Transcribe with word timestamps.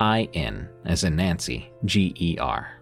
I 0.00 0.30
N 0.32 0.68
as 0.86 1.04
in 1.04 1.16
Nancy, 1.16 1.70
G 1.84 2.14
E 2.18 2.38
R. 2.38 2.80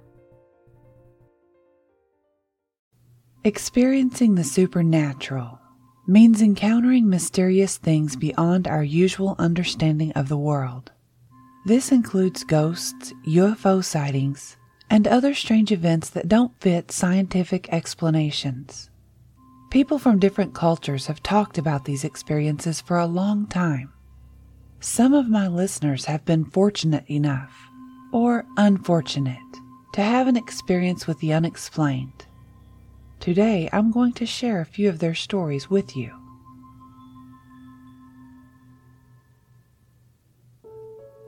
Experiencing 3.42 4.36
the 4.36 4.44
supernatural 4.44 5.58
means 6.06 6.40
encountering 6.40 7.08
mysterious 7.08 7.76
things 7.76 8.14
beyond 8.14 8.68
our 8.68 8.84
usual 8.84 9.34
understanding 9.38 10.12
of 10.12 10.28
the 10.28 10.38
world. 10.38 10.92
This 11.66 11.92
includes 11.92 12.44
ghosts, 12.44 13.12
UFO 13.26 13.84
sightings, 13.84 14.56
and 14.88 15.06
other 15.06 15.34
strange 15.34 15.72
events 15.72 16.08
that 16.10 16.28
don't 16.28 16.58
fit 16.60 16.90
scientific 16.90 17.68
explanations. 17.72 18.90
People 19.70 19.98
from 19.98 20.18
different 20.18 20.54
cultures 20.54 21.06
have 21.06 21.22
talked 21.22 21.58
about 21.58 21.84
these 21.84 22.04
experiences 22.04 22.80
for 22.80 22.98
a 22.98 23.06
long 23.06 23.46
time. 23.46 23.92
Some 24.80 25.12
of 25.12 25.28
my 25.28 25.48
listeners 25.48 26.04
have 26.04 26.24
been 26.24 26.44
fortunate 26.44 27.02
enough, 27.10 27.52
or 28.12 28.46
unfortunate, 28.56 29.36
to 29.94 30.02
have 30.02 30.28
an 30.28 30.36
experience 30.36 31.04
with 31.04 31.18
the 31.18 31.32
unexplained. 31.32 32.26
Today, 33.18 33.68
I'm 33.72 33.90
going 33.90 34.12
to 34.12 34.24
share 34.24 34.60
a 34.60 34.64
few 34.64 34.88
of 34.88 35.00
their 35.00 35.16
stories 35.16 35.68
with 35.68 35.96
you. 35.96 36.14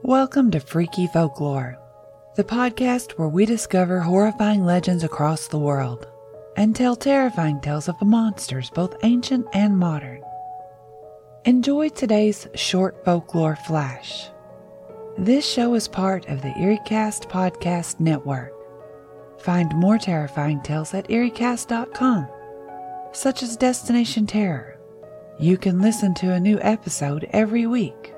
Welcome 0.01 0.49
to 0.51 0.61
Freaky 0.61 1.07
Folklore, 1.07 1.77
the 2.37 2.45
podcast 2.45 3.19
where 3.19 3.27
we 3.27 3.45
discover 3.45 3.99
horrifying 3.99 4.63
legends 4.63 5.03
across 5.03 5.49
the 5.49 5.59
world 5.59 6.07
and 6.55 6.73
tell 6.73 6.95
terrifying 6.95 7.59
tales 7.59 7.89
of 7.89 8.01
monsters 8.01 8.69
both 8.69 8.95
ancient 9.03 9.45
and 9.51 9.77
modern. 9.77 10.23
Enjoy 11.45 11.89
today's 11.89 12.47
short 12.53 13.03
folklore 13.03 13.55
flash. 13.55 14.29
This 15.17 15.43
show 15.43 15.73
is 15.73 15.87
part 15.87 16.27
of 16.27 16.43
the 16.43 16.49
EerieCast 16.49 17.31
Podcast 17.31 17.99
Network. 17.99 18.53
Find 19.39 19.73
more 19.73 19.97
terrifying 19.97 20.61
tales 20.61 20.93
at 20.93 21.07
EerieCast.com, 21.07 22.27
such 23.11 23.41
as 23.41 23.57
Destination 23.57 24.27
Terror. 24.27 24.77
You 25.39 25.57
can 25.57 25.81
listen 25.81 26.13
to 26.15 26.31
a 26.31 26.39
new 26.39 26.59
episode 26.61 27.27
every 27.31 27.65
week 27.65 28.13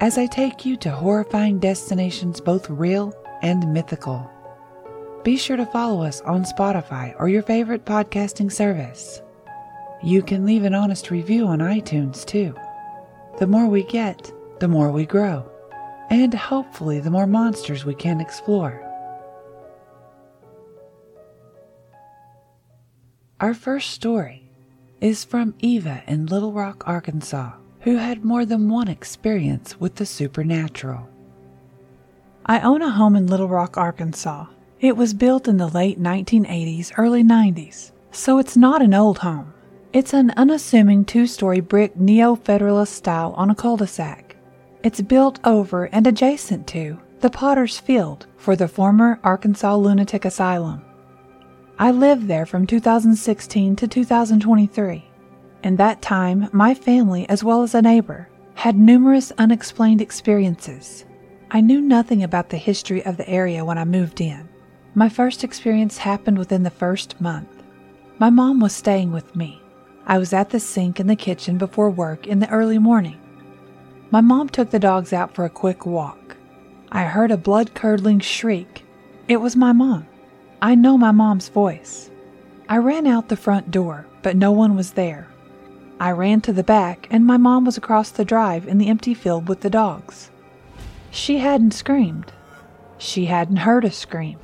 as 0.00 0.16
I 0.16 0.26
take 0.26 0.64
you 0.64 0.76
to 0.76 0.92
horrifying 0.92 1.58
destinations 1.58 2.40
both 2.40 2.70
real 2.70 3.12
and 3.42 3.72
mythical. 3.72 4.30
Be 5.24 5.36
sure 5.36 5.56
to 5.56 5.66
follow 5.66 6.04
us 6.04 6.20
on 6.20 6.44
Spotify 6.44 7.16
or 7.18 7.28
your 7.28 7.42
favorite 7.42 7.84
podcasting 7.84 8.52
service. 8.52 9.20
You 10.04 10.20
can 10.20 10.44
leave 10.44 10.64
an 10.64 10.74
honest 10.74 11.12
review 11.12 11.46
on 11.46 11.60
iTunes 11.60 12.24
too. 12.24 12.56
The 13.38 13.46
more 13.46 13.68
we 13.68 13.84
get, 13.84 14.32
the 14.58 14.66
more 14.66 14.90
we 14.90 15.06
grow, 15.06 15.48
and 16.10 16.34
hopefully 16.34 16.98
the 16.98 17.10
more 17.10 17.26
monsters 17.26 17.84
we 17.84 17.94
can 17.94 18.20
explore. 18.20 18.82
Our 23.38 23.54
first 23.54 23.90
story 23.90 24.42
is 25.00 25.24
from 25.24 25.54
Eva 25.60 26.02
in 26.08 26.26
Little 26.26 26.52
Rock, 26.52 26.82
Arkansas, 26.86 27.52
who 27.80 27.96
had 27.96 28.24
more 28.24 28.44
than 28.44 28.68
one 28.68 28.88
experience 28.88 29.80
with 29.80 29.96
the 29.96 30.06
supernatural. 30.06 31.08
I 32.44 32.60
own 32.60 32.82
a 32.82 32.90
home 32.90 33.14
in 33.14 33.28
Little 33.28 33.48
Rock, 33.48 33.76
Arkansas. 33.76 34.46
It 34.80 34.96
was 34.96 35.14
built 35.14 35.46
in 35.46 35.58
the 35.58 35.68
late 35.68 36.00
1980s, 36.00 36.92
early 36.98 37.22
90s, 37.22 37.92
so 38.10 38.38
it's 38.38 38.56
not 38.56 38.82
an 38.82 38.94
old 38.94 39.18
home. 39.18 39.52
It's 39.92 40.14
an 40.14 40.32
unassuming 40.38 41.04
two 41.04 41.26
story 41.26 41.60
brick 41.60 41.96
neo 41.96 42.34
federalist 42.34 42.94
style 42.94 43.34
on 43.36 43.50
a 43.50 43.54
cul 43.54 43.76
de 43.76 43.86
sac. 43.86 44.36
It's 44.82 45.02
built 45.02 45.38
over 45.44 45.84
and 45.84 46.06
adjacent 46.06 46.66
to 46.68 46.98
the 47.20 47.28
Potter's 47.28 47.78
Field 47.78 48.26
for 48.38 48.56
the 48.56 48.68
former 48.68 49.20
Arkansas 49.22 49.76
Lunatic 49.76 50.24
Asylum. 50.24 50.82
I 51.78 51.90
lived 51.90 52.26
there 52.26 52.46
from 52.46 52.66
2016 52.66 53.76
to 53.76 53.86
2023. 53.86 55.04
In 55.62 55.76
that 55.76 56.00
time, 56.00 56.48
my 56.52 56.72
family, 56.72 57.28
as 57.28 57.44
well 57.44 57.62
as 57.62 57.74
a 57.74 57.82
neighbor, 57.82 58.30
had 58.54 58.78
numerous 58.78 59.30
unexplained 59.36 60.00
experiences. 60.00 61.04
I 61.50 61.60
knew 61.60 61.82
nothing 61.82 62.22
about 62.22 62.48
the 62.48 62.56
history 62.56 63.04
of 63.04 63.18
the 63.18 63.28
area 63.28 63.62
when 63.62 63.76
I 63.76 63.84
moved 63.84 64.22
in. 64.22 64.48
My 64.94 65.10
first 65.10 65.44
experience 65.44 65.98
happened 65.98 66.38
within 66.38 66.62
the 66.62 66.70
first 66.70 67.20
month. 67.20 67.62
My 68.18 68.30
mom 68.30 68.58
was 68.58 68.72
staying 68.72 69.12
with 69.12 69.36
me. 69.36 69.61
I 70.06 70.18
was 70.18 70.32
at 70.32 70.50
the 70.50 70.60
sink 70.60 70.98
in 70.98 71.06
the 71.06 71.16
kitchen 71.16 71.58
before 71.58 71.90
work 71.90 72.26
in 72.26 72.40
the 72.40 72.50
early 72.50 72.78
morning. 72.78 73.18
My 74.10 74.20
mom 74.20 74.48
took 74.48 74.70
the 74.70 74.78
dogs 74.78 75.12
out 75.12 75.34
for 75.34 75.44
a 75.44 75.50
quick 75.50 75.86
walk. 75.86 76.36
I 76.90 77.04
heard 77.04 77.30
a 77.30 77.36
blood 77.36 77.74
curdling 77.74 78.20
shriek. 78.20 78.84
It 79.28 79.38
was 79.38 79.56
my 79.56 79.72
mom. 79.72 80.06
I 80.60 80.74
know 80.74 80.98
my 80.98 81.12
mom's 81.12 81.48
voice. 81.48 82.10
I 82.68 82.76
ran 82.78 83.06
out 83.06 83.28
the 83.28 83.36
front 83.36 83.70
door, 83.70 84.06
but 84.22 84.36
no 84.36 84.52
one 84.52 84.76
was 84.76 84.92
there. 84.92 85.28
I 86.00 86.10
ran 86.10 86.40
to 86.42 86.52
the 86.52 86.64
back, 86.64 87.06
and 87.10 87.24
my 87.24 87.36
mom 87.36 87.64
was 87.64 87.76
across 87.76 88.10
the 88.10 88.24
drive 88.24 88.66
in 88.66 88.78
the 88.78 88.88
empty 88.88 89.14
field 89.14 89.48
with 89.48 89.60
the 89.60 89.70
dogs. 89.70 90.30
She 91.10 91.38
hadn't 91.38 91.74
screamed. 91.74 92.32
She 92.98 93.26
hadn't 93.26 93.58
heard 93.58 93.84
a 93.84 93.90
scream. 93.90 94.38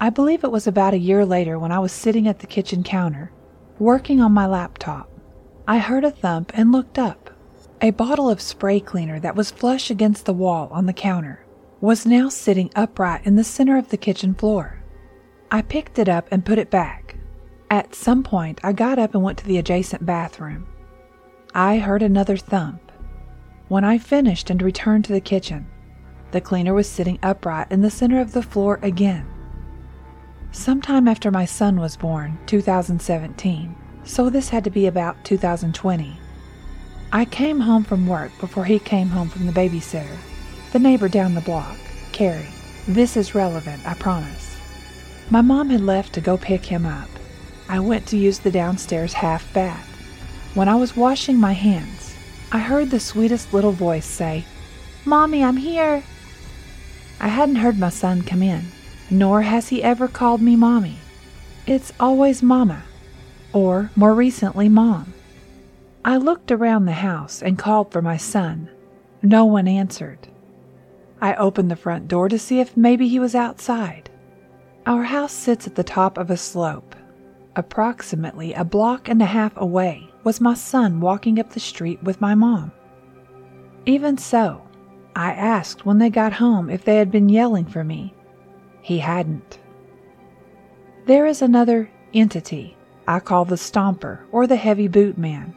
I 0.00 0.10
believe 0.10 0.42
it 0.42 0.50
was 0.50 0.66
about 0.66 0.94
a 0.94 0.98
year 0.98 1.24
later 1.24 1.58
when 1.58 1.72
I 1.72 1.78
was 1.78 1.92
sitting 1.92 2.26
at 2.28 2.40
the 2.40 2.46
kitchen 2.46 2.82
counter, 2.82 3.30
working 3.78 4.20
on 4.20 4.32
my 4.32 4.46
laptop. 4.46 5.10
I 5.68 5.78
heard 5.78 6.04
a 6.04 6.10
thump 6.10 6.52
and 6.54 6.72
looked 6.72 6.98
up. 6.98 7.30
A 7.82 7.90
bottle 7.90 8.30
of 8.30 8.40
spray 8.40 8.80
cleaner 8.80 9.20
that 9.20 9.36
was 9.36 9.50
flush 9.50 9.90
against 9.90 10.24
the 10.24 10.32
wall 10.32 10.68
on 10.72 10.86
the 10.86 10.92
counter 10.92 11.44
was 11.80 12.06
now 12.06 12.28
sitting 12.30 12.70
upright 12.74 13.26
in 13.26 13.36
the 13.36 13.44
center 13.44 13.76
of 13.76 13.90
the 13.90 13.98
kitchen 13.98 14.34
floor. 14.34 14.82
I 15.50 15.60
picked 15.60 15.98
it 15.98 16.08
up 16.08 16.26
and 16.30 16.44
put 16.44 16.58
it 16.58 16.70
back. 16.70 17.16
At 17.70 17.94
some 17.94 18.22
point, 18.22 18.60
I 18.64 18.72
got 18.72 18.98
up 18.98 19.14
and 19.14 19.22
went 19.22 19.38
to 19.38 19.44
the 19.44 19.58
adjacent 19.58 20.06
bathroom. 20.06 20.66
I 21.54 21.78
heard 21.78 22.02
another 22.02 22.36
thump. 22.36 22.92
When 23.68 23.84
I 23.84 23.98
finished 23.98 24.48
and 24.48 24.62
returned 24.62 25.04
to 25.06 25.12
the 25.12 25.20
kitchen, 25.20 25.66
the 26.30 26.40
cleaner 26.40 26.72
was 26.72 26.88
sitting 26.88 27.18
upright 27.22 27.70
in 27.70 27.82
the 27.82 27.90
center 27.90 28.20
of 28.20 28.32
the 28.32 28.42
floor 28.42 28.78
again. 28.82 29.26
Sometime 30.56 31.06
after 31.06 31.30
my 31.30 31.44
son 31.44 31.78
was 31.78 31.98
born, 31.98 32.38
2017, 32.46 33.76
so 34.04 34.30
this 34.30 34.48
had 34.48 34.64
to 34.64 34.70
be 34.70 34.86
about 34.86 35.22
2020. 35.22 36.16
I 37.12 37.24
came 37.26 37.60
home 37.60 37.84
from 37.84 38.06
work 38.06 38.32
before 38.40 38.64
he 38.64 38.78
came 38.78 39.08
home 39.08 39.28
from 39.28 39.44
the 39.44 39.52
babysitter, 39.52 40.16
the 40.72 40.78
neighbor 40.78 41.10
down 41.10 41.34
the 41.34 41.42
block, 41.42 41.76
Carrie. 42.10 42.48
This 42.88 43.18
is 43.18 43.34
relevant, 43.34 43.86
I 43.86 43.94
promise. 43.94 44.56
My 45.28 45.42
mom 45.42 45.68
had 45.68 45.82
left 45.82 46.14
to 46.14 46.22
go 46.22 46.38
pick 46.38 46.64
him 46.64 46.86
up. 46.86 47.10
I 47.68 47.78
went 47.78 48.06
to 48.08 48.16
use 48.16 48.38
the 48.38 48.50
downstairs 48.50 49.12
half 49.12 49.52
bath. 49.52 49.86
When 50.54 50.70
I 50.70 50.76
was 50.76 50.96
washing 50.96 51.38
my 51.38 51.52
hands, 51.52 52.16
I 52.50 52.58
heard 52.60 52.90
the 52.90 52.98
sweetest 52.98 53.52
little 53.52 53.72
voice 53.72 54.06
say, 54.06 54.46
Mommy, 55.04 55.44
I'm 55.44 55.58
here. 55.58 56.02
I 57.20 57.28
hadn't 57.28 57.56
heard 57.56 57.78
my 57.78 57.90
son 57.90 58.22
come 58.22 58.42
in, 58.42 58.64
nor 59.10 59.42
has 59.42 59.68
he 59.68 59.82
ever 59.82 60.08
called 60.08 60.40
me 60.40 60.56
Mommy. 60.56 60.96
It's 61.66 61.92
always 61.98 62.42
Mama, 62.42 62.84
or 63.52 63.90
more 63.96 64.14
recently, 64.14 64.68
Mom. 64.68 65.12
I 66.04 66.16
looked 66.16 66.52
around 66.52 66.84
the 66.84 66.92
house 66.92 67.42
and 67.42 67.58
called 67.58 67.90
for 67.90 68.00
my 68.00 68.16
son. 68.16 68.68
No 69.22 69.44
one 69.44 69.66
answered. 69.66 70.28
I 71.20 71.34
opened 71.34 71.70
the 71.70 71.76
front 71.76 72.08
door 72.08 72.28
to 72.28 72.38
see 72.38 72.60
if 72.60 72.76
maybe 72.76 73.08
he 73.08 73.18
was 73.18 73.34
outside. 73.34 74.10
Our 74.86 75.04
house 75.04 75.32
sits 75.32 75.66
at 75.66 75.74
the 75.74 75.82
top 75.82 76.18
of 76.18 76.30
a 76.30 76.36
slope. 76.36 76.94
Approximately 77.56 78.52
a 78.54 78.64
block 78.64 79.08
and 79.08 79.20
a 79.20 79.26
half 79.26 79.56
away 79.56 80.08
was 80.22 80.40
my 80.40 80.54
son 80.54 81.00
walking 81.00 81.40
up 81.40 81.50
the 81.50 81.60
street 81.60 82.02
with 82.02 82.20
my 82.20 82.34
mom. 82.34 82.70
Even 83.86 84.18
so, 84.18 84.62
I 85.16 85.32
asked 85.32 85.86
when 85.86 85.98
they 85.98 86.10
got 86.10 86.34
home 86.34 86.68
if 86.68 86.84
they 86.84 86.96
had 86.96 87.10
been 87.10 87.28
yelling 87.28 87.64
for 87.64 87.82
me. 87.82 88.12
He 88.86 89.00
hadn't. 89.00 89.58
There 91.06 91.26
is 91.26 91.42
another 91.42 91.90
entity 92.14 92.76
I 93.08 93.18
call 93.18 93.44
the 93.44 93.56
stomper 93.56 94.20
or 94.30 94.46
the 94.46 94.54
heavy 94.54 94.86
boot 94.86 95.18
man. 95.18 95.52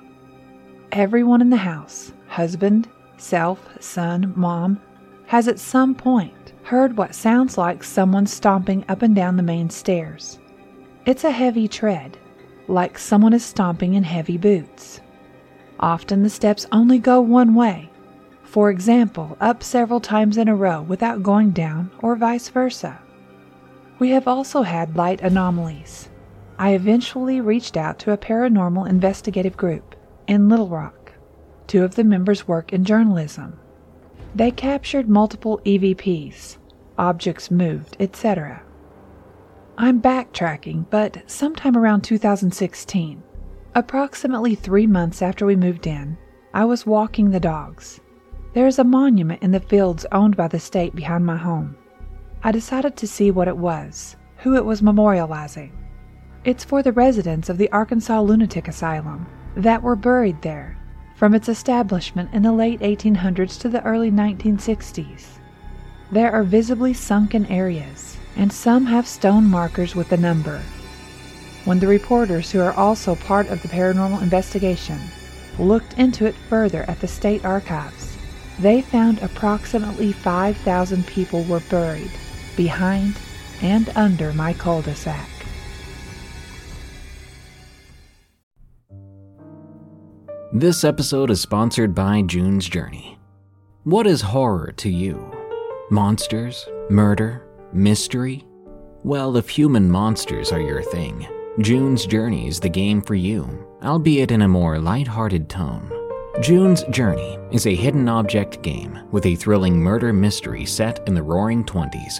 Everyone 0.92 1.40
in 1.40 1.52
the 1.52 1.58
house 1.58 2.12
husband, 2.26 2.90
self, 3.18 3.70
son, 3.80 4.34
mom 4.36 4.82
has 5.28 5.48
at 5.48 5.60
some 5.60 5.94
point 5.94 6.54
heard 6.64 6.98
what 6.98 7.14
sounds 7.14 7.56
like 7.56 7.84
someone 7.84 8.26
stomping 8.26 8.84
up 8.90 9.04
and 9.04 9.16
down 9.16 9.38
the 9.38 9.44
main 9.44 9.70
stairs. 9.70 10.40
It's 11.06 11.24
a 11.24 11.30
heavy 11.30 11.68
tread, 11.68 12.18
like 12.68 12.98
someone 12.98 13.34
is 13.34 13.46
stomping 13.46 13.94
in 13.94 14.02
heavy 14.02 14.38
boots. 14.40 15.02
Often 15.80 16.24
the 16.24 16.32
steps 16.32 16.66
only 16.72 16.98
go 16.98 17.22
one 17.22 17.54
way, 17.54 17.92
for 18.42 18.72
example, 18.72 19.38
up 19.40 19.62
several 19.62 20.00
times 20.00 20.36
in 20.36 20.48
a 20.48 20.56
row 20.56 20.82
without 20.82 21.22
going 21.22 21.52
down, 21.52 21.92
or 22.02 22.16
vice 22.16 22.50
versa. 22.50 23.00
We 24.00 24.12
have 24.12 24.30
also 24.30 24.62
had 24.62 24.96
light 24.96 25.22
anomalies. 25.22 26.10
I 26.58 26.72
eventually 26.72 27.42
reached 27.42 27.76
out 27.76 28.00
to 28.00 28.14
a 28.14 28.18
paranormal 28.18 28.88
investigative 28.90 29.58
group 29.58 29.94
in 30.26 30.48
Little 30.48 30.70
Rock. 30.70 31.12
Two 31.68 31.84
of 31.84 31.96
the 31.96 32.06
members 32.06 32.48
work 32.48 32.72
in 32.72 32.86
journalism. 32.86 33.60
They 34.34 34.52
captured 34.52 35.10
multiple 35.10 35.60
EVPs, 35.66 36.58
objects 36.98 37.52
moved, 37.52 37.98
etc. 38.00 38.64
I'm 39.78 40.02
backtracking, 40.02 40.86
but 40.90 41.30
sometime 41.30 41.76
around 41.76 42.02
2016, 42.02 43.22
approximately 43.76 44.56
three 44.56 44.88
months 44.88 45.22
after 45.22 45.46
we 45.46 45.56
moved 45.56 45.88
in, 45.88 46.18
I 46.54 46.64
was 46.66 46.86
walking 46.86 47.32
the 47.32 47.40
dogs. 47.40 48.00
There 48.54 48.68
is 48.68 48.80
a 48.80 48.84
monument 48.84 49.44
in 49.44 49.52
the 49.52 49.60
fields 49.60 50.06
owned 50.12 50.38
by 50.38 50.48
the 50.48 50.60
state 50.60 50.96
behind 50.96 51.26
my 51.26 51.38
home. 51.38 51.76
I 52.42 52.54
decided 52.54 52.96
to 52.96 53.08
see 53.08 53.32
what 53.32 53.50
it 53.50 53.58
was, 53.58 54.16
who 54.38 54.56
it 54.56 54.64
was 54.64 54.82
memorializing. 54.82 55.72
It's 56.46 56.64
for 56.64 56.82
the 56.82 56.94
residents 56.94 57.50
of 57.50 57.58
the 57.58 57.70
Arkansas 57.74 58.22
Lunatic 58.22 58.70
Asylum 58.70 59.28
that 59.58 59.84
were 59.84 59.98
buried 59.98 60.42
there 60.42 60.78
from 61.18 61.34
its 61.34 61.50
establishment 61.50 62.30
in 62.34 62.44
the 62.44 62.54
late 62.54 62.80
1800s 62.80 63.60
to 63.60 63.68
the 63.68 63.84
early 63.84 64.10
1960s. 64.10 65.26
There 66.14 66.32
are 66.32 66.44
visibly 66.44 66.94
sunken 66.94 67.46
areas, 67.48 68.16
and 68.38 68.54
some 68.54 68.86
have 68.86 69.06
stone 69.06 69.44
markers 69.44 69.94
with 69.94 70.14
a 70.14 70.18
number. 70.18 70.62
When 71.66 71.80
the 71.80 71.88
reporters, 71.88 72.50
who 72.52 72.62
are 72.62 72.72
also 72.72 73.16
part 73.16 73.50
of 73.50 73.62
the 73.62 73.68
paranormal 73.68 74.22
investigation, 74.22 75.00
looked 75.60 76.00
into 76.00 76.26
it 76.26 76.36
further 76.48 76.90
at 76.90 77.02
the 77.02 77.08
state 77.08 77.44
archives, 77.44 78.16
they 78.60 78.82
found 78.82 79.22
approximately 79.22 80.14
5,000 80.14 81.06
people 81.06 81.44
were 81.44 81.62
buried 81.70 82.12
behind 82.60 83.18
and 83.62 83.90
under 83.96 84.34
my 84.34 84.52
cul 84.52 84.82
de 84.82 84.94
sac. 84.94 85.30
This 90.52 90.84
episode 90.84 91.32
is 91.32 91.40
sponsored 91.40 91.96
by 91.96 92.22
June's 92.24 92.68
Journey. 92.68 93.18
What 93.86 94.06
is 94.06 94.20
horror 94.20 94.74
to 94.74 94.90
you? 94.90 95.34
Monsters? 95.90 96.68
Murder? 96.90 97.48
Mystery? 97.72 98.44
Well, 99.06 99.38
if 99.38 99.48
human 99.48 99.90
monsters 99.90 100.52
are 100.52 100.60
your 100.60 100.82
thing, 100.82 101.26
June's 101.62 102.06
Journey 102.06 102.50
is 102.50 102.60
the 102.60 102.68
game 102.68 103.02
for 103.02 103.16
you, 103.16 103.66
albeit 103.84 104.32
in 104.32 104.42
a 104.42 104.50
more 104.50 104.80
light-hearted 104.80 105.48
tone. 105.48 105.90
June's 106.42 106.84
Journey 106.92 107.40
is 107.52 107.68
a 107.68 107.76
hidden 107.76 108.10
object 108.10 108.62
game 108.62 109.00
with 109.12 109.26
a 109.26 109.36
thrilling 109.36 109.78
murder 109.78 110.12
mystery 110.12 110.66
set 110.66 111.08
in 111.08 111.14
the 111.14 111.24
roaring 111.24 111.64
20s. 111.64 112.20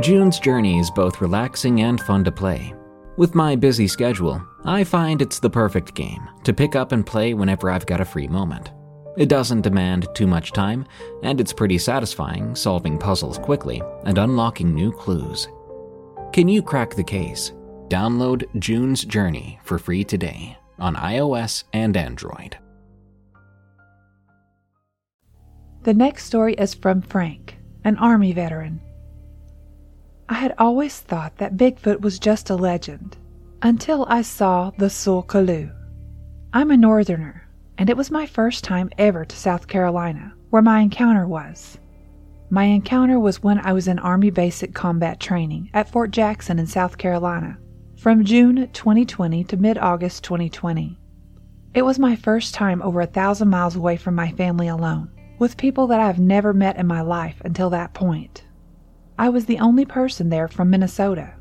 June's 0.00 0.38
Journey 0.38 0.78
is 0.78 0.90
both 0.90 1.20
relaxing 1.20 1.82
and 1.82 2.00
fun 2.00 2.24
to 2.24 2.32
play, 2.32 2.74
with 3.18 3.34
my 3.34 3.54
busy 3.54 3.86
schedule, 3.86 4.42
I 4.64 4.82
find 4.82 5.20
it's 5.20 5.40
the 5.40 5.50
perfect 5.50 5.94
game 5.94 6.26
to 6.44 6.54
pick 6.54 6.74
up 6.74 6.92
and 6.92 7.04
play 7.04 7.34
whenever 7.34 7.70
I've 7.70 7.84
got 7.84 8.00
a 8.00 8.04
free 8.04 8.26
moment. 8.26 8.70
It 9.18 9.28
doesn't 9.28 9.60
demand 9.60 10.08
too 10.14 10.26
much 10.26 10.52
time, 10.52 10.86
and 11.22 11.38
it's 11.38 11.52
pretty 11.52 11.76
satisfying 11.76 12.54
solving 12.54 12.96
puzzles 12.96 13.36
quickly 13.36 13.82
and 14.04 14.16
unlocking 14.16 14.74
new 14.74 14.90
clues. 14.90 15.48
Can 16.32 16.48
you 16.48 16.62
crack 16.62 16.94
the 16.94 17.04
case? 17.04 17.52
Download 17.88 18.46
June's 18.58 19.04
Journey 19.04 19.60
for 19.64 19.78
free 19.78 20.02
today 20.02 20.56
on 20.78 20.96
iOS 20.96 21.64
and 21.74 21.94
Android. 21.94 22.56
The 25.82 25.92
next 25.92 26.24
story 26.24 26.54
is 26.54 26.72
from 26.72 27.02
Frank, 27.02 27.58
an 27.84 27.98
Army 27.98 28.32
veteran. 28.32 28.80
I 30.30 30.34
had 30.34 30.54
always 30.58 31.00
thought 31.00 31.38
that 31.38 31.56
Bigfoot 31.56 32.02
was 32.02 32.20
just 32.20 32.50
a 32.50 32.54
legend 32.54 33.16
until 33.62 34.06
I 34.08 34.22
saw 34.22 34.70
the 34.78 34.86
Tsul'kalu. 34.86 35.74
I'm 36.52 36.70
a 36.70 36.76
northerner, 36.76 37.48
and 37.76 37.90
it 37.90 37.96
was 37.96 38.12
my 38.12 38.26
first 38.26 38.62
time 38.62 38.90
ever 38.96 39.24
to 39.24 39.36
South 39.36 39.66
Carolina, 39.66 40.32
where 40.50 40.62
my 40.62 40.78
encounter 40.82 41.26
was. 41.26 41.78
My 42.48 42.62
encounter 42.62 43.18
was 43.18 43.42
when 43.42 43.58
I 43.58 43.72
was 43.72 43.88
in 43.88 43.98
Army 43.98 44.30
Basic 44.30 44.72
Combat 44.72 45.18
Training 45.18 45.68
at 45.74 45.90
Fort 45.90 46.12
Jackson 46.12 46.60
in 46.60 46.66
South 46.68 46.96
Carolina 46.96 47.58
from 47.96 48.24
June 48.24 48.68
2020 48.72 49.42
to 49.42 49.56
mid 49.56 49.78
August 49.78 50.22
2020. 50.22 50.96
It 51.74 51.82
was 51.82 51.98
my 51.98 52.14
first 52.14 52.54
time 52.54 52.80
over 52.82 53.00
a 53.00 53.06
thousand 53.06 53.48
miles 53.48 53.74
away 53.74 53.96
from 53.96 54.14
my 54.14 54.30
family 54.30 54.68
alone, 54.68 55.10
with 55.40 55.56
people 55.56 55.88
that 55.88 55.98
I've 55.98 56.20
never 56.20 56.54
met 56.54 56.76
in 56.76 56.86
my 56.86 57.00
life 57.00 57.42
until 57.44 57.70
that 57.70 57.94
point. 57.94 58.44
I 59.20 59.28
was 59.28 59.44
the 59.44 59.58
only 59.58 59.84
person 59.84 60.30
there 60.30 60.48
from 60.48 60.70
Minnesota. 60.70 61.34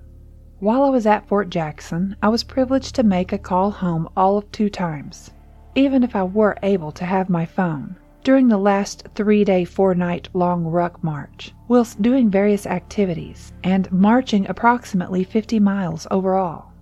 While 0.60 0.84
I 0.84 0.90
was 0.90 1.06
at 1.06 1.26
Fort 1.30 1.50
Jackson, 1.50 2.14
I 2.22 2.28
was 2.28 2.44
privileged 2.44 2.94
to 2.96 3.04
make 3.04 3.32
a 3.32 3.38
call 3.38 3.72
home 3.72 4.10
all 4.18 4.38
of 4.38 4.52
two 4.52 4.70
times, 4.70 5.32
even 5.76 6.04
if 6.04 6.14
I 6.14 6.24
were 6.24 6.58
able 6.62 6.92
to 6.92 7.06
have 7.06 7.30
my 7.30 7.46
phone, 7.46 7.96
during 8.22 8.50
the 8.50 8.58
last 8.58 9.08
three 9.16 9.46
day, 9.46 9.64
four 9.64 9.96
night 9.96 10.28
long 10.34 10.66
ruck 10.66 11.02
march, 11.02 11.54
whilst 11.70 12.02
doing 12.02 12.30
various 12.30 12.68
activities 12.68 13.54
and 13.64 13.90
marching 13.94 14.46
approximately 14.50 15.24
50 15.24 15.62
miles 15.62 16.06
overall. 16.12 16.74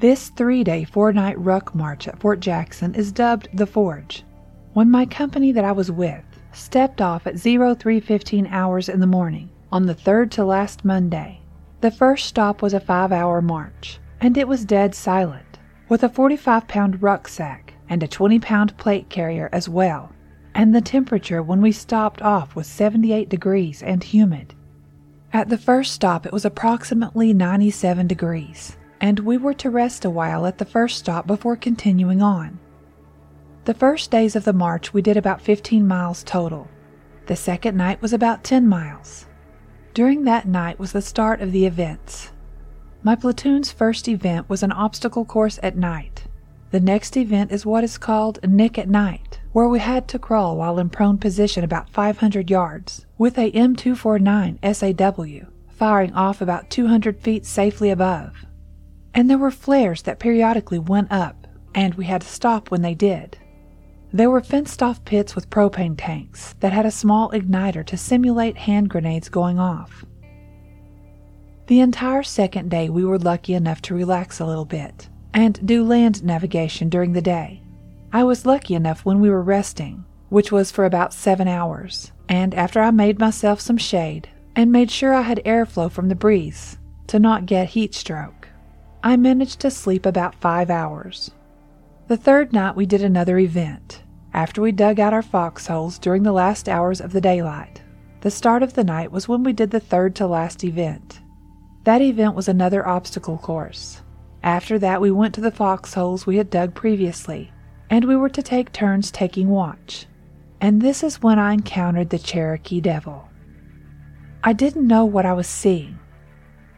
This 0.00 0.30
three 0.30 0.64
day, 0.64 0.82
four 0.82 1.12
night 1.12 1.38
ruck 1.38 1.72
march 1.72 2.08
at 2.08 2.18
Fort 2.18 2.40
Jackson 2.40 2.96
is 2.96 3.12
dubbed 3.12 3.48
the 3.54 3.64
Forge. 3.64 4.24
When 4.72 4.90
my 4.90 5.06
company 5.06 5.52
that 5.52 5.64
I 5.64 5.70
was 5.70 5.92
with 5.92 6.24
stepped 6.50 7.00
off 7.00 7.28
at 7.28 7.38
0315 7.38 8.48
hours 8.48 8.88
in 8.88 8.98
the 8.98 9.06
morning, 9.06 9.50
on 9.72 9.86
the 9.86 9.94
third 9.94 10.30
to 10.32 10.44
last 10.44 10.84
Monday. 10.84 11.40
The 11.80 11.90
first 11.90 12.26
stop 12.26 12.62
was 12.62 12.74
a 12.74 12.80
five 12.80 13.12
hour 13.12 13.40
march, 13.40 13.98
and 14.20 14.36
it 14.36 14.48
was 14.48 14.64
dead 14.64 14.94
silent, 14.94 15.58
with 15.88 16.02
a 16.02 16.08
45 16.08 16.68
pound 16.68 17.02
rucksack 17.02 17.74
and 17.88 18.02
a 18.02 18.08
20 18.08 18.38
pound 18.38 18.76
plate 18.76 19.08
carrier 19.08 19.48
as 19.52 19.68
well, 19.68 20.12
and 20.54 20.74
the 20.74 20.80
temperature 20.80 21.42
when 21.42 21.62
we 21.62 21.72
stopped 21.72 22.20
off 22.22 22.54
was 22.54 22.66
78 22.66 23.28
degrees 23.28 23.82
and 23.82 24.02
humid. 24.02 24.54
At 25.32 25.48
the 25.48 25.58
first 25.58 25.92
stop, 25.92 26.26
it 26.26 26.32
was 26.32 26.44
approximately 26.44 27.32
97 27.32 28.06
degrees, 28.06 28.76
and 29.00 29.20
we 29.20 29.36
were 29.36 29.54
to 29.54 29.70
rest 29.70 30.04
a 30.04 30.10
while 30.10 30.44
at 30.46 30.58
the 30.58 30.64
first 30.64 30.98
stop 30.98 31.26
before 31.26 31.56
continuing 31.56 32.20
on. 32.20 32.58
The 33.64 33.74
first 33.74 34.10
days 34.10 34.34
of 34.34 34.44
the 34.44 34.52
march, 34.52 34.92
we 34.92 35.02
did 35.02 35.16
about 35.16 35.40
15 35.40 35.86
miles 35.86 36.24
total. 36.24 36.68
The 37.26 37.36
second 37.36 37.76
night 37.76 38.02
was 38.02 38.12
about 38.12 38.42
10 38.42 38.66
miles. 38.66 39.26
During 39.92 40.24
that 40.24 40.46
night 40.46 40.78
was 40.78 40.92
the 40.92 41.02
start 41.02 41.40
of 41.40 41.50
the 41.50 41.66
events. 41.66 42.30
My 43.02 43.16
platoon's 43.16 43.72
first 43.72 44.06
event 44.08 44.48
was 44.48 44.62
an 44.62 44.70
obstacle 44.70 45.24
course 45.24 45.58
at 45.62 45.76
night. 45.76 46.24
The 46.70 46.78
next 46.78 47.16
event 47.16 47.50
is 47.50 47.66
what 47.66 47.82
is 47.82 47.98
called 47.98 48.38
NIC 48.46 48.78
at 48.78 48.88
Night, 48.88 49.40
where 49.52 49.66
we 49.66 49.80
had 49.80 50.06
to 50.08 50.18
crawl 50.20 50.56
while 50.56 50.78
in 50.78 50.90
prone 50.90 51.18
position 51.18 51.64
about 51.64 51.90
500 51.90 52.48
yards 52.48 53.04
with 53.18 53.36
a 53.36 53.50
M249 53.50 54.60
SAW 54.62 55.50
firing 55.68 56.12
off 56.12 56.40
about 56.40 56.70
200 56.70 57.18
feet 57.18 57.44
safely 57.44 57.90
above. 57.90 58.44
And 59.12 59.28
there 59.28 59.38
were 59.38 59.50
flares 59.50 60.02
that 60.02 60.20
periodically 60.20 60.78
went 60.78 61.10
up, 61.10 61.48
and 61.74 61.94
we 61.94 62.04
had 62.04 62.20
to 62.20 62.28
stop 62.28 62.70
when 62.70 62.82
they 62.82 62.94
did. 62.94 63.38
There 64.12 64.30
were 64.30 64.40
fenced 64.40 64.82
off 64.82 65.04
pits 65.04 65.36
with 65.36 65.50
propane 65.50 65.94
tanks 65.96 66.54
that 66.60 66.72
had 66.72 66.84
a 66.84 66.90
small 66.90 67.30
igniter 67.30 67.86
to 67.86 67.96
simulate 67.96 68.56
hand 68.56 68.90
grenades 68.90 69.28
going 69.28 69.58
off. 69.60 70.04
The 71.68 71.78
entire 71.78 72.24
second 72.24 72.70
day, 72.70 72.90
we 72.90 73.04
were 73.04 73.18
lucky 73.18 73.54
enough 73.54 73.80
to 73.82 73.94
relax 73.94 74.40
a 74.40 74.46
little 74.46 74.64
bit 74.64 75.08
and 75.32 75.64
do 75.64 75.84
land 75.84 76.24
navigation 76.24 76.88
during 76.88 77.12
the 77.12 77.22
day. 77.22 77.62
I 78.12 78.24
was 78.24 78.44
lucky 78.44 78.74
enough 78.74 79.04
when 79.04 79.20
we 79.20 79.30
were 79.30 79.42
resting, 79.42 80.04
which 80.28 80.50
was 80.50 80.72
for 80.72 80.84
about 80.84 81.14
seven 81.14 81.46
hours, 81.46 82.10
and 82.28 82.52
after 82.54 82.80
I 82.80 82.90
made 82.90 83.20
myself 83.20 83.60
some 83.60 83.76
shade 83.76 84.28
and 84.56 84.72
made 84.72 84.90
sure 84.90 85.14
I 85.14 85.22
had 85.22 85.40
airflow 85.44 85.88
from 85.88 86.08
the 86.08 86.16
breeze 86.16 86.78
to 87.06 87.20
not 87.20 87.46
get 87.46 87.68
heat 87.68 87.94
stroke, 87.94 88.48
I 89.04 89.16
managed 89.16 89.60
to 89.60 89.70
sleep 89.70 90.04
about 90.04 90.34
five 90.34 90.68
hours. 90.68 91.30
The 92.10 92.16
third 92.16 92.52
night, 92.52 92.74
we 92.74 92.86
did 92.86 93.04
another 93.04 93.38
event 93.38 94.02
after 94.34 94.60
we 94.60 94.72
dug 94.72 94.98
out 94.98 95.12
our 95.12 95.22
foxholes 95.22 95.96
during 95.96 96.24
the 96.24 96.32
last 96.32 96.68
hours 96.68 97.00
of 97.00 97.12
the 97.12 97.20
daylight. 97.20 97.82
The 98.22 98.32
start 98.32 98.64
of 98.64 98.74
the 98.74 98.82
night 98.82 99.12
was 99.12 99.28
when 99.28 99.44
we 99.44 99.52
did 99.52 99.70
the 99.70 99.78
third 99.78 100.16
to 100.16 100.26
last 100.26 100.64
event. 100.64 101.20
That 101.84 102.02
event 102.02 102.34
was 102.34 102.48
another 102.48 102.84
obstacle 102.84 103.38
course. 103.38 104.02
After 104.42 104.76
that, 104.80 105.00
we 105.00 105.12
went 105.12 105.36
to 105.36 105.40
the 105.40 105.52
foxholes 105.52 106.26
we 106.26 106.38
had 106.38 106.50
dug 106.50 106.74
previously, 106.74 107.52
and 107.88 108.04
we 108.06 108.16
were 108.16 108.28
to 108.30 108.42
take 108.42 108.72
turns 108.72 109.12
taking 109.12 109.48
watch. 109.48 110.08
And 110.60 110.82
this 110.82 111.04
is 111.04 111.22
when 111.22 111.38
I 111.38 111.52
encountered 111.52 112.10
the 112.10 112.18
Cherokee 112.18 112.80
Devil. 112.80 113.28
I 114.42 114.52
didn't 114.52 114.88
know 114.88 115.04
what 115.04 115.26
I 115.26 115.32
was 115.32 115.46
seeing. 115.46 116.00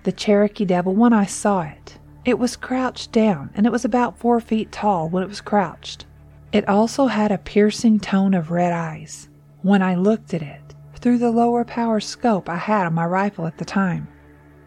The 0.03 0.13
Cherokee 0.13 0.67
Devil, 0.67 0.95
when 0.95 1.15
I 1.15 1.25
saw 1.25 1.63
it, 1.63 1.97
it 2.25 2.39
was 2.39 2.57
crouched 2.57 3.11
down, 3.11 3.51
and 3.55 3.67
it 3.67 3.73
was 3.73 3.85
about 3.85 4.19
four 4.19 4.41
feet 4.41 4.71
tall 4.71 5.09
when 5.09 5.23
it 5.23 5.29
was 5.29 5.41
crouched. 5.41 6.07
It 6.53 6.69
also 6.69 7.07
had 7.07 7.33
a 7.33 7.39
piercing 7.39 7.99
tone 7.99 8.35
of 8.35 8.51
red 8.51 8.73
eyes 8.73 9.29
when 9.63 9.83
I 9.83 9.95
looked 9.95 10.33
at 10.35 10.43
it 10.43 10.75
through 10.95 11.19
the 11.19 11.31
lower 11.31 11.65
power 11.65 11.99
scope 11.99 12.49
I 12.49 12.57
had 12.57 12.87
on 12.87 12.95
my 12.95 13.07
rifle 13.07 13.47
at 13.47 13.59
the 13.59 13.65
time. 13.65 14.07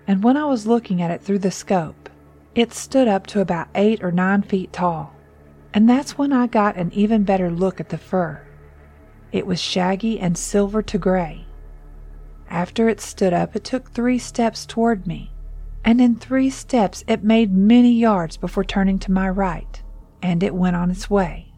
And 0.06 0.24
when 0.24 0.36
I 0.36 0.46
was 0.46 0.68
looking 0.68 1.02
at 1.02 1.12
it 1.12 1.22
through 1.22 1.40
the 1.40 1.52
scope, 1.52 2.10
it 2.56 2.74
stood 2.74 3.08
up 3.08 3.26
to 3.28 3.40
about 3.40 3.70
eight 3.74 4.04
or 4.04 4.12
nine 4.12 4.42
feet 4.42 4.74
tall. 4.74 5.14
And 5.74 5.90
that's 5.90 6.18
when 6.18 6.34
I 6.34 6.48
got 6.48 6.76
an 6.76 6.92
even 6.94 7.24
better 7.24 7.50
look 7.50 7.80
at 7.80 7.90
the 7.90 7.98
fur. 7.98 8.42
It 9.32 9.48
was 9.48 9.62
shaggy 9.62 10.20
and 10.20 10.38
silver 10.38 10.82
to 10.82 10.98
gray. 10.98 11.46
After 12.50 12.90
it 12.90 13.02
stood 13.02 13.34
up, 13.34 13.56
it 13.56 13.64
took 13.64 13.92
three 13.92 14.20
steps 14.20 14.66
toward 14.66 15.08
me 15.08 15.32
and 15.86 16.02
in 16.02 16.16
three 16.16 16.50
steps 16.50 17.04
it 17.08 17.24
made 17.24 17.54
many 17.54 17.94
yards 17.94 18.36
before 18.36 18.64
turning 18.64 18.98
to 18.98 19.12
my 19.12 19.30
right, 19.30 19.84
and 20.22 20.42
it 20.42 20.56
went 20.56 20.76
on 20.76 20.90
its 20.90 21.10
way. 21.10 21.54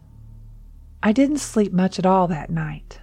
I 1.02 1.12
didn't 1.12 1.38
sleep 1.38 1.72
much 1.72 1.98
at 1.98 2.04
all 2.04 2.28
that 2.28 2.50
night. 2.50 3.00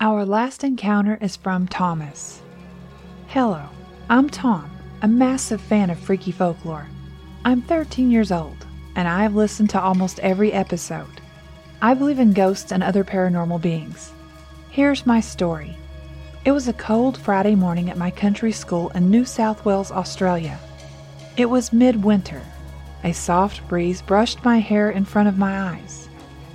Our 0.00 0.26
last 0.26 0.62
encounter 0.62 1.18
is 1.20 1.34
from 1.34 1.66
Thomas. 1.66 2.42
Hello, 3.28 3.64
I'm 4.10 4.28
Tom, 4.28 4.70
a 5.00 5.08
massive 5.08 5.62
fan 5.62 5.88
of 5.88 5.98
freaky 5.98 6.30
folklore. 6.30 6.86
I'm 7.46 7.62
13 7.62 8.10
years 8.10 8.30
old, 8.30 8.66
and 8.94 9.08
I 9.08 9.22
have 9.22 9.34
listened 9.34 9.70
to 9.70 9.80
almost 9.80 10.20
every 10.20 10.52
episode. 10.52 11.22
I 11.80 11.94
believe 11.94 12.18
in 12.18 12.32
ghosts 12.34 12.70
and 12.70 12.82
other 12.82 13.02
paranormal 13.02 13.62
beings. 13.62 14.12
Here's 14.70 15.06
my 15.06 15.20
story. 15.20 15.76
It 16.48 16.52
was 16.52 16.66
a 16.66 16.72
cold 16.72 17.18
Friday 17.18 17.54
morning 17.54 17.90
at 17.90 17.98
my 17.98 18.10
country 18.10 18.52
school 18.52 18.88
in 18.94 19.10
New 19.10 19.26
South 19.26 19.66
Wales, 19.66 19.92
Australia. 19.92 20.58
It 21.36 21.44
was 21.44 21.74
midwinter. 21.74 22.40
A 23.04 23.12
soft 23.12 23.68
breeze 23.68 24.00
brushed 24.00 24.42
my 24.46 24.56
hair 24.56 24.88
in 24.88 25.04
front 25.04 25.28
of 25.28 25.36
my 25.36 25.60
eyes. 25.72 26.08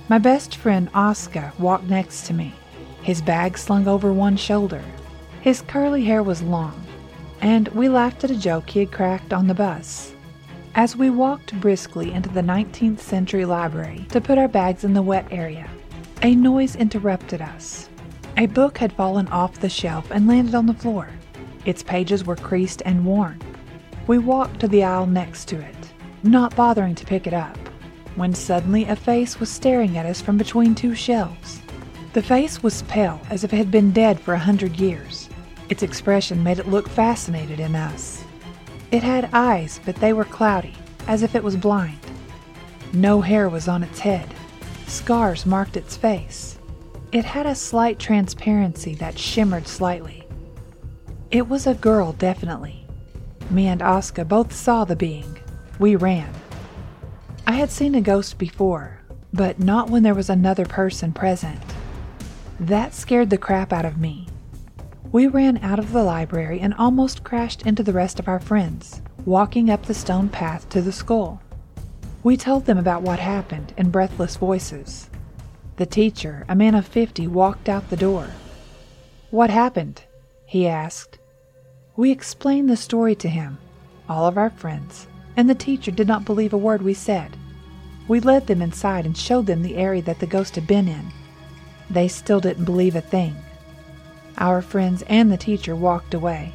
My 0.08 0.18
best 0.18 0.56
friend 0.56 0.90
Oscar 0.94 1.52
walked 1.60 1.84
next 1.84 2.26
to 2.26 2.34
me, 2.34 2.52
his 3.02 3.22
bag 3.22 3.56
slung 3.56 3.86
over 3.86 4.12
one 4.12 4.36
shoulder. 4.36 4.82
His 5.42 5.62
curly 5.62 6.02
hair 6.02 6.24
was 6.24 6.42
long, 6.42 6.84
and 7.40 7.68
we 7.68 7.88
laughed 7.88 8.24
at 8.24 8.32
a 8.32 8.36
joke 8.36 8.70
he 8.70 8.80
had 8.80 8.90
cracked 8.90 9.32
on 9.32 9.46
the 9.46 9.54
bus. 9.54 10.12
As 10.74 10.96
we 10.96 11.08
walked 11.08 11.60
briskly 11.60 12.10
into 12.10 12.30
the 12.30 12.42
19th 12.42 12.98
century 12.98 13.44
library 13.44 14.06
to 14.08 14.20
put 14.20 14.38
our 14.38 14.48
bags 14.48 14.82
in 14.82 14.92
the 14.92 15.02
wet 15.02 15.28
area, 15.30 15.70
a 16.22 16.34
noise 16.34 16.74
interrupted 16.74 17.40
us. 17.40 17.88
A 18.36 18.46
book 18.46 18.78
had 18.78 18.92
fallen 18.92 19.28
off 19.28 19.60
the 19.60 19.68
shelf 19.68 20.10
and 20.10 20.26
landed 20.26 20.56
on 20.56 20.66
the 20.66 20.74
floor. 20.74 21.08
Its 21.64 21.84
pages 21.84 22.26
were 22.26 22.34
creased 22.34 22.82
and 22.84 23.04
worn. 23.04 23.40
We 24.08 24.18
walked 24.18 24.58
to 24.60 24.68
the 24.68 24.82
aisle 24.82 25.06
next 25.06 25.46
to 25.48 25.60
it, 25.60 25.92
not 26.24 26.56
bothering 26.56 26.96
to 26.96 27.06
pick 27.06 27.28
it 27.28 27.32
up, 27.32 27.56
when 28.16 28.34
suddenly 28.34 28.86
a 28.86 28.96
face 28.96 29.38
was 29.38 29.50
staring 29.50 29.96
at 29.96 30.04
us 30.04 30.20
from 30.20 30.36
between 30.36 30.74
two 30.74 30.96
shelves. 30.96 31.62
The 32.12 32.22
face 32.22 32.60
was 32.60 32.82
pale, 32.82 33.20
as 33.30 33.44
if 33.44 33.52
it 33.52 33.56
had 33.56 33.70
been 33.70 33.92
dead 33.92 34.18
for 34.18 34.34
a 34.34 34.38
hundred 34.38 34.80
years. 34.80 35.28
Its 35.68 35.84
expression 35.84 36.42
made 36.42 36.58
it 36.58 36.68
look 36.68 36.88
fascinated 36.88 37.60
in 37.60 37.76
us. 37.76 38.24
It 38.90 39.04
had 39.04 39.30
eyes, 39.32 39.80
but 39.84 39.96
they 39.96 40.12
were 40.12 40.24
cloudy, 40.24 40.74
as 41.06 41.22
if 41.22 41.36
it 41.36 41.44
was 41.44 41.56
blind. 41.56 41.98
No 42.92 43.20
hair 43.20 43.48
was 43.48 43.68
on 43.68 43.84
its 43.84 44.00
head. 44.00 44.34
Scars 44.88 45.46
marked 45.46 45.76
its 45.76 45.96
face. 45.96 46.58
It 47.14 47.24
had 47.24 47.46
a 47.46 47.54
slight 47.54 48.00
transparency 48.00 48.96
that 48.96 49.20
shimmered 49.20 49.68
slightly. 49.68 50.26
It 51.30 51.48
was 51.48 51.64
a 51.64 51.74
girl, 51.74 52.10
definitely. 52.10 52.88
Me 53.50 53.68
and 53.68 53.80
Oscar 53.80 54.24
both 54.24 54.52
saw 54.52 54.84
the 54.84 54.96
being. 54.96 55.38
We 55.78 55.94
ran. 55.94 56.34
I 57.46 57.52
had 57.52 57.70
seen 57.70 57.94
a 57.94 58.00
ghost 58.00 58.36
before, 58.36 58.98
but 59.32 59.60
not 59.60 59.90
when 59.90 60.02
there 60.02 60.12
was 60.12 60.28
another 60.28 60.64
person 60.64 61.12
present. 61.12 61.62
That 62.58 62.94
scared 62.94 63.30
the 63.30 63.38
crap 63.38 63.72
out 63.72 63.84
of 63.84 64.00
me. 64.00 64.26
We 65.12 65.28
ran 65.28 65.58
out 65.58 65.78
of 65.78 65.92
the 65.92 66.02
library 66.02 66.58
and 66.58 66.74
almost 66.74 67.22
crashed 67.22 67.62
into 67.64 67.84
the 67.84 67.92
rest 67.92 68.18
of 68.18 68.26
our 68.26 68.40
friends, 68.40 69.02
walking 69.24 69.70
up 69.70 69.86
the 69.86 69.94
stone 69.94 70.28
path 70.28 70.68
to 70.70 70.82
the 70.82 70.90
school. 70.90 71.40
We 72.24 72.36
told 72.36 72.66
them 72.66 72.76
about 72.76 73.02
what 73.02 73.20
happened 73.20 73.72
in 73.76 73.90
breathless 73.90 74.34
voices. 74.34 75.10
The 75.76 75.86
teacher, 75.86 76.44
a 76.48 76.54
man 76.54 76.76
of 76.76 76.86
fifty, 76.86 77.26
walked 77.26 77.68
out 77.68 77.90
the 77.90 77.96
door. 77.96 78.28
What 79.32 79.50
happened? 79.50 80.04
he 80.46 80.68
asked. 80.68 81.18
We 81.96 82.12
explained 82.12 82.70
the 82.70 82.76
story 82.76 83.16
to 83.16 83.28
him, 83.28 83.58
all 84.08 84.28
of 84.28 84.38
our 84.38 84.50
friends, 84.50 85.08
and 85.36 85.50
the 85.50 85.54
teacher 85.56 85.90
did 85.90 86.06
not 86.06 86.24
believe 86.24 86.52
a 86.52 86.56
word 86.56 86.80
we 86.80 86.94
said. 86.94 87.36
We 88.06 88.20
led 88.20 88.46
them 88.46 88.62
inside 88.62 89.04
and 89.04 89.16
showed 89.16 89.46
them 89.46 89.62
the 89.62 89.74
area 89.74 90.00
that 90.02 90.20
the 90.20 90.28
ghost 90.28 90.54
had 90.54 90.68
been 90.68 90.86
in. 90.86 91.06
They 91.90 92.06
still 92.06 92.38
didn't 92.38 92.66
believe 92.66 92.94
a 92.94 93.00
thing. 93.00 93.34
Our 94.38 94.62
friends 94.62 95.02
and 95.08 95.32
the 95.32 95.36
teacher 95.36 95.74
walked 95.74 96.14
away. 96.14 96.52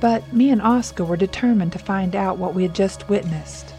But 0.00 0.32
me 0.32 0.48
and 0.48 0.62
Oscar 0.62 1.04
were 1.04 1.18
determined 1.18 1.72
to 1.72 1.78
find 1.78 2.16
out 2.16 2.38
what 2.38 2.54
we 2.54 2.62
had 2.62 2.74
just 2.74 3.06
witnessed. 3.06 3.74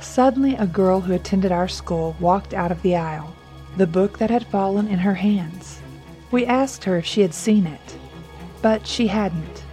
Suddenly, 0.00 0.54
a 0.54 0.66
girl 0.66 1.00
who 1.00 1.12
attended 1.12 1.50
our 1.50 1.66
school 1.66 2.14
walked 2.20 2.54
out 2.54 2.70
of 2.70 2.82
the 2.82 2.94
aisle 2.94 3.34
the 3.76 3.86
book 3.86 4.18
that 4.18 4.30
had 4.30 4.46
fallen 4.46 4.88
in 4.88 4.98
her 4.98 5.14
hands. 5.14 5.80
We 6.30 6.46
asked 6.46 6.84
her 6.84 6.98
if 6.98 7.06
she 7.06 7.20
had 7.20 7.34
seen 7.34 7.66
it, 7.66 7.98
but 8.62 8.86
she 8.86 9.06
hadn't. 9.06 9.64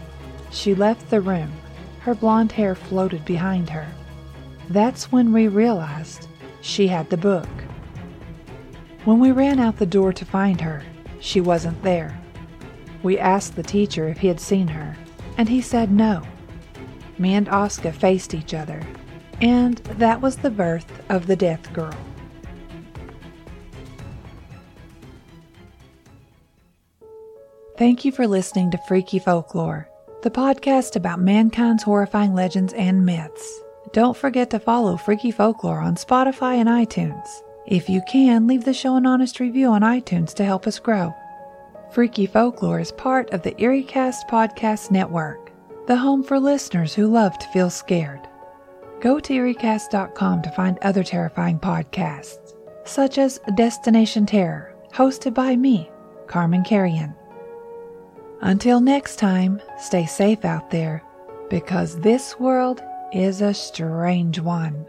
She 0.52 0.76
left 0.76 1.10
the 1.10 1.22
room. 1.22 1.52
Her 2.00 2.16
blonde 2.16 2.52
hair 2.52 2.74
floated 2.76 3.26
behind 3.26 3.70
her. 3.70 3.88
That's 4.70 5.12
when 5.12 5.34
we 5.34 5.48
realized 5.48 6.28
she 6.62 6.88
had 6.88 7.10
the 7.10 7.18
book. 7.18 7.48
When 9.06 9.20
we 9.20 9.32
ran 9.32 9.60
out 9.60 9.78
the 9.78 9.86
door 9.86 10.14
to 10.14 10.26
find 10.26 10.60
her, 10.62 10.84
she 11.20 11.42
wasn't 11.42 11.82
there. 11.84 12.20
We 13.04 13.20
asked 13.20 13.56
the 13.56 13.64
teacher 13.64 14.08
if 14.08 14.18
he 14.18 14.28
had 14.28 14.40
seen 14.40 14.68
her, 14.68 14.96
and 15.38 15.48
he 15.48 15.62
said 15.62 15.92
no. 15.92 16.24
Me 17.18 17.34
and 17.34 17.50
Oscar 17.50 17.92
faced 17.92 18.34
each 18.34 18.54
other, 18.54 18.82
and 19.42 19.78
that 19.98 20.22
was 20.22 20.38
the 20.38 20.50
birth 20.50 21.02
of 21.10 21.28
the 21.28 21.36
Death 21.36 21.72
Girl. 21.74 21.96
Thank 27.78 28.04
you 28.06 28.12
for 28.12 28.28
listening 28.28 28.72
to 28.72 28.78
Freaky 28.88 29.20
Folklore. 29.20 29.90
the 30.24 30.32
podcast 30.32 30.96
about 30.96 31.20
mankind's 31.20 31.84
horrifying 31.84 32.34
legends 32.34 32.74
and 32.74 33.06
myths. 33.06 33.62
Don't 33.94 34.18
forget 34.18 34.50
to 34.50 34.60
follow 34.60 34.98
Freaky 34.98 35.30
Folklore 35.32 35.80
on 35.80 35.96
Spotify 35.96 36.56
and 36.56 36.68
iTunes. 36.68 37.28
If 37.68 37.88
you 37.88 38.02
can, 38.10 38.48
leave 38.48 38.66
the 38.66 38.74
show 38.74 38.96
an 38.96 39.06
honest 39.06 39.40
review 39.40 39.68
on 39.68 39.84
iTunes 39.84 40.34
to 40.34 40.44
help 40.44 40.66
us 40.66 40.80
grow. 40.80 41.14
Freaky 41.92 42.26
Folklore 42.26 42.80
is 42.80 42.92
part 42.92 43.30
of 43.30 43.44
the 43.44 43.52
EerieCast 43.54 44.28
Podcast 44.28 44.90
Network, 44.90 45.52
the 45.86 45.96
home 45.96 46.24
for 46.24 46.40
listeners 46.40 46.96
who 46.96 47.06
love 47.08 47.38
to 47.38 47.48
feel 47.50 47.70
scared. 47.70 48.28
Go 49.00 49.20
to 49.20 49.34
EerieCast.com 49.34 50.42
to 50.42 50.52
find 50.52 50.80
other 50.82 51.04
terrifying 51.04 51.60
podcasts, 51.60 52.56
such 52.86 53.20
as 53.20 53.40
Destination 53.56 54.26
Terror, 54.26 54.76
hosted 54.92 55.36
by 55.36 55.56
me, 55.56 55.90
Carman 56.26 56.64
Carrion. 56.64 57.14
Until 58.42 58.80
next 58.80 59.18
time, 59.18 59.60
stay 59.80 60.06
safe 60.06 60.46
out 60.46 60.70
there, 60.70 61.04
because 61.50 62.00
this 62.02 62.40
world 62.40 62.84
is 63.12 63.42
a 63.42 63.54
strange 63.54 64.40
one. 64.40 64.86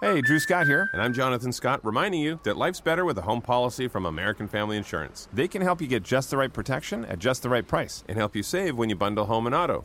Hey, 0.00 0.20
Drew 0.22 0.38
Scott 0.38 0.66
here, 0.66 0.88
and 0.92 1.02
I'm 1.02 1.12
Jonathan 1.12 1.52
Scott, 1.52 1.84
reminding 1.84 2.20
you 2.20 2.38
that 2.44 2.56
life's 2.56 2.80
better 2.80 3.04
with 3.04 3.18
a 3.18 3.22
home 3.22 3.42
policy 3.42 3.88
from 3.88 4.06
American 4.06 4.46
Family 4.46 4.76
Insurance. 4.76 5.28
They 5.32 5.48
can 5.48 5.60
help 5.60 5.82
you 5.82 5.88
get 5.88 6.04
just 6.04 6.30
the 6.30 6.36
right 6.36 6.52
protection 6.52 7.04
at 7.04 7.18
just 7.18 7.42
the 7.42 7.50
right 7.50 7.66
price 7.66 8.04
and 8.08 8.16
help 8.16 8.36
you 8.36 8.42
save 8.42 8.78
when 8.78 8.88
you 8.88 8.96
bundle 8.96 9.26
home 9.26 9.44
and 9.44 9.54
auto. 9.54 9.84